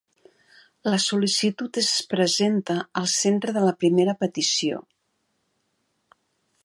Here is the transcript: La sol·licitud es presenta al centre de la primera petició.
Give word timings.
La 0.93 0.99
sol·licitud 1.03 1.77
es 1.81 1.91
presenta 2.13 2.77
al 3.01 3.07
centre 3.17 3.55
de 3.59 3.65
la 3.67 3.77
primera 3.85 4.19
petició. 4.25 4.83